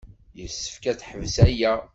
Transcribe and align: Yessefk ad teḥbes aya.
Yessefk 0.39 0.83
ad 0.91 0.97
teḥbes 0.99 1.35
aya. 1.47 1.73